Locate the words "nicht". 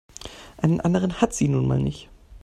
1.79-2.09